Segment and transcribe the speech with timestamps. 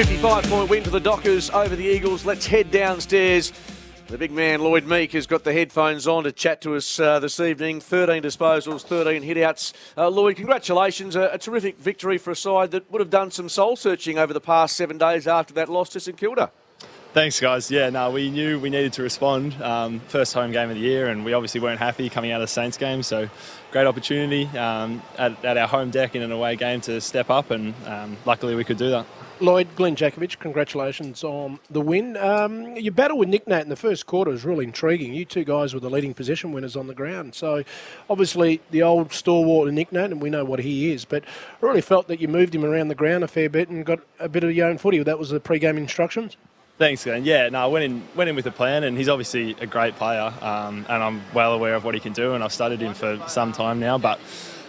[0.00, 2.24] 55 point win for the Dockers over the Eagles.
[2.24, 3.52] Let's head downstairs.
[4.06, 7.20] The big man, Lloyd Meek, has got the headphones on to chat to us uh,
[7.20, 7.82] this evening.
[7.82, 9.74] 13 disposals, 13 hitouts.
[9.98, 11.16] Uh, Lloyd, congratulations.
[11.16, 14.32] A, a, terrific victory for a side that would have done some soul searching over
[14.32, 16.50] the past seven days after that loss to St Kilda.
[17.12, 17.70] Thanks, guys.
[17.70, 19.60] Yeah, no, we knew we needed to respond.
[19.62, 22.48] Um, first home game of the year, and we obviously weren't happy coming out of
[22.48, 23.02] the Saints game.
[23.02, 23.28] So,
[23.70, 27.50] great opportunity um, at, at, our home deck in an away game to step up,
[27.50, 29.04] and um, luckily we could do that.
[29.40, 32.16] Lloyd, Glenn Jakovich, congratulations on the win.
[32.16, 35.14] Um, your battle with Nic Nat in the first quarter was really intriguing.
[35.14, 37.34] You two guys were the leading possession winners on the ground.
[37.34, 37.64] So,
[38.08, 41.80] obviously, the old stalwart Nic Nat, and we know what he is, but I really
[41.80, 44.44] felt that you moved him around the ground a fair bit and got a bit
[44.44, 45.02] of your own footy.
[45.02, 46.36] That was the pre game instructions?
[46.78, 47.24] Thanks, Glenn.
[47.24, 49.96] Yeah, no, I went in went in with a plan, and he's obviously a great
[49.96, 52.94] player, um, and I'm well aware of what he can do, and I've studied him
[52.94, 53.98] for some time now.
[53.98, 54.18] But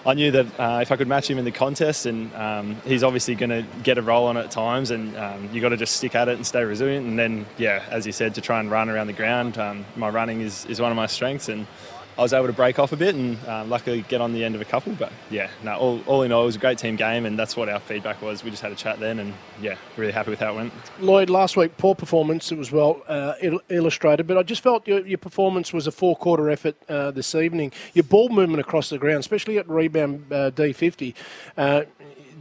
[0.04, 3.04] I knew that uh, if I could match him in the contest, and um, he's
[3.04, 5.98] obviously going to get a roll on at times, and um, you got to just
[5.98, 7.06] stick at it and stay resilient.
[7.06, 10.10] And then, yeah, as you said, to try and run around the ground, um, my
[10.10, 11.68] running is, is one of my strengths, and
[12.18, 14.56] I was able to break off a bit and um, luckily get on the end
[14.56, 14.94] of a couple.
[14.94, 17.56] But yeah, no, all, all in all, it was a great team game, and that's
[17.56, 18.44] what our feedback was.
[18.44, 20.74] We just had a chat then, and yeah, really happy with how it went.
[21.00, 22.52] Lloyd, last week, poor performance.
[22.52, 25.92] It was well uh, il- illustrated, but I just felt your, your performance was a
[25.92, 27.72] four quarter effort uh, this evening.
[27.94, 31.14] Your ball movement across the ground, especially at rebound uh, D50,
[31.58, 31.84] uh,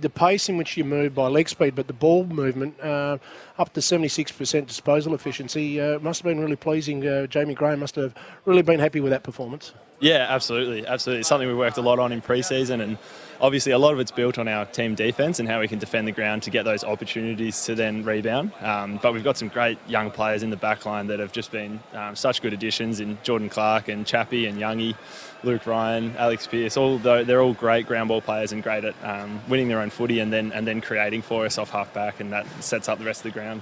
[0.00, 3.18] the pace in which you move by leg speed, but the ball movement uh,
[3.58, 7.06] up to 76% disposal efficiency uh, must have been really pleasing.
[7.06, 9.72] Uh, Jamie Gray must have really been happy with that performance.
[10.00, 11.20] Yeah, absolutely, absolutely.
[11.20, 12.96] It's something we worked a lot on in pre-season, and
[13.38, 16.08] obviously a lot of it's built on our team defence and how we can defend
[16.08, 18.52] the ground to get those opportunities to then rebound.
[18.62, 21.52] Um, but we've got some great young players in the back line that have just
[21.52, 24.94] been um, such good additions in Jordan Clark and Chappie and Youngie,
[25.42, 26.78] Luke Ryan, Alex Pearce.
[26.78, 30.20] All they're all great ground ball players and great at um, winning their own footy
[30.20, 33.04] and then and then creating for us off half back, and that sets up the
[33.04, 33.60] rest of the ground.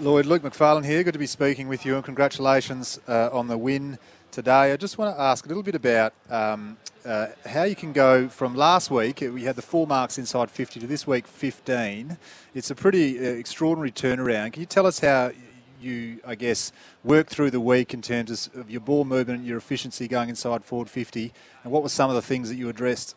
[0.00, 1.02] Lloyd, Luke McPharlin here.
[1.02, 3.98] Good to be speaking with you, and congratulations uh, on the win
[4.30, 4.72] today.
[4.72, 8.28] I just want to ask a little bit about um, uh, how you can go
[8.28, 12.18] from last week, we had the four marks inside 50, to this week 15.
[12.54, 14.52] It's a pretty uh, extraordinary turnaround.
[14.52, 15.32] Can you tell us how
[15.80, 16.72] you, I guess,
[17.04, 20.90] worked through the week in terms of your ball movement, your efficiency going inside forward
[20.90, 23.14] 50, and what were some of the things that you addressed?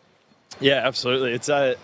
[0.59, 1.33] Yeah, absolutely.
[1.33, 1.75] It's a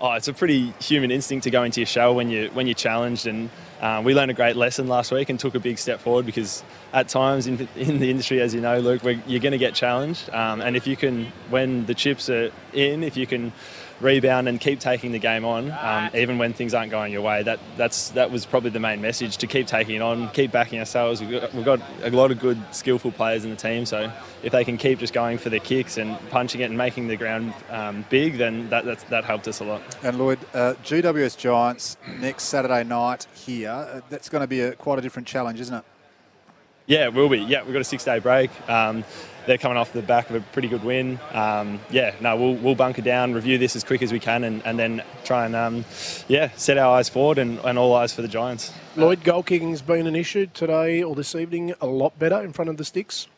[0.00, 2.74] oh, it's a pretty human instinct to go into your shell when you when you're
[2.74, 6.00] challenged and um, we learned a great lesson last week and took a big step
[6.00, 9.58] forward because at times in, in the industry, as you know, Luke, you're going to
[9.58, 10.30] get challenged.
[10.30, 13.52] Um, and if you can, when the chips are in, if you can
[14.00, 17.42] rebound and keep taking the game on, um, even when things aren't going your way.
[17.42, 20.78] That that's that was probably the main message to keep taking it on, keep backing
[20.78, 21.20] ourselves.
[21.20, 23.86] We've got, we've got a lot of good, skillful players in the team.
[23.86, 24.12] So
[24.42, 27.16] if they can keep just going for their kicks and punching it and making the
[27.16, 29.82] ground um, big, then that that helped us a lot.
[30.02, 33.70] And Lloyd, uh, GWS Giants next Saturday night here.
[33.70, 35.84] Uh, that's going to be a, quite a different challenge, isn't it?
[36.86, 37.38] Yeah, it will be.
[37.38, 38.50] Yeah, we've got a six-day break.
[38.68, 39.04] Um,
[39.46, 41.20] they're coming off the back of a pretty good win.
[41.32, 44.64] Um, yeah, no, we'll, we'll bunker down, review this as quick as we can, and,
[44.64, 45.84] and then try and um,
[46.28, 48.72] yeah set our eyes forward and, and all eyes for the Giants.
[48.96, 51.74] Lloyd, goal kicking's been an issue today or this evening.
[51.80, 53.28] A lot better in front of the sticks.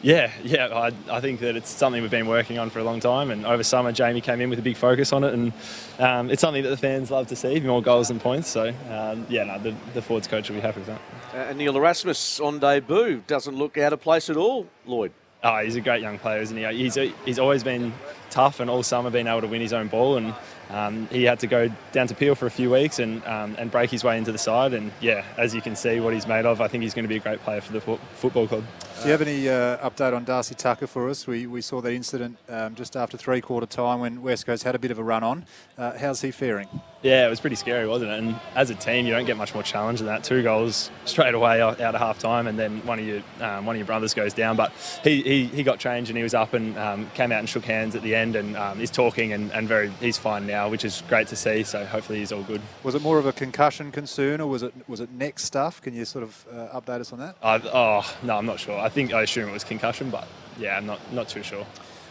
[0.00, 3.00] Yeah, yeah, I, I think that it's something we've been working on for a long
[3.00, 5.52] time, and over summer Jamie came in with a big focus on it, and
[5.98, 8.48] um, it's something that the fans love to see, more goals than points.
[8.48, 11.50] So um, yeah, no, the, the forwards coach will be happy with that.
[11.50, 15.12] Uh, Neil Erasmus on debut doesn't look out of place at all, Lloyd.
[15.42, 16.64] Oh, he's a great young player, isn't he?
[16.76, 17.92] He's, he's always been
[18.28, 20.16] tough and all summer been able to win his own ball.
[20.16, 20.34] And
[20.70, 23.70] um, he had to go down to Peel for a few weeks and, um, and
[23.70, 24.74] break his way into the side.
[24.74, 27.08] And yeah, as you can see what he's made of, I think he's going to
[27.08, 28.64] be a great player for the fo- football club.
[29.00, 31.24] Do you have any uh, update on Darcy Tucker for us?
[31.24, 34.74] We, we saw that incident um, just after three quarter time when West Coast had
[34.74, 35.46] a bit of a run on.
[35.78, 36.68] Uh, how's he faring?
[37.00, 38.18] Yeah, it was pretty scary, wasn't it?
[38.18, 40.24] And as a team, you don't get much more challenge than that.
[40.24, 43.76] Two goals straight away out of half time, and then one of your um, one
[43.76, 44.56] of your brothers goes down.
[44.56, 44.72] But
[45.04, 47.64] he, he, he got changed and he was up and um, came out and shook
[47.64, 50.84] hands at the end, and um, he's talking and, and very he's fine now, which
[50.84, 51.62] is great to see.
[51.62, 52.60] So hopefully he's all good.
[52.82, 55.80] Was it more of a concussion concern, or was it was it neck stuff?
[55.80, 57.36] Can you sort of uh, update us on that?
[57.44, 58.76] Oh no, I'm not sure.
[58.88, 60.26] I think I assume it was concussion, but
[60.58, 61.66] yeah, I'm not not too sure.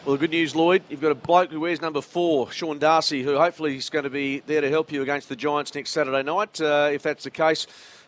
[0.06, 3.24] Well, the good news, Lloyd, you've got a bloke who wears number four, Sean Darcy,
[3.24, 6.22] who hopefully is going to be there to help you against the Giants next Saturday
[6.22, 6.62] night.
[6.62, 7.66] Uh, if that's the case,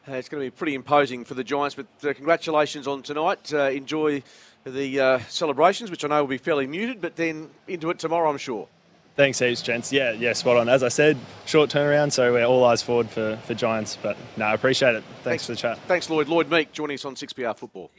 [0.08, 1.74] uh, it's going to be pretty imposing for the Giants.
[1.74, 3.52] But uh, congratulations on tonight.
[3.52, 4.22] Uh, enjoy
[4.64, 8.30] the uh, celebrations, which I know will be fairly muted, but then into it tomorrow,
[8.30, 8.68] I'm sure.
[9.16, 9.92] Thanks heaps, gents.
[9.92, 10.70] Yeah, yeah, spot on.
[10.70, 13.98] As I said, short turnaround, so we're all eyes forward for, for Giants.
[14.00, 15.04] But no, I appreciate it.
[15.24, 15.80] Thanks, Thanks for the chat.
[15.88, 16.30] Thanks, Lloyd.
[16.30, 17.90] Lloyd Meek joining us on 6PR Football.